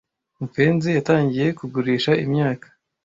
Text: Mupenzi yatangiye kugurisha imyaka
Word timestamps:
Mupenzi 0.39 0.89
yatangiye 0.97 1.47
kugurisha 1.59 2.11
imyaka 2.25 2.67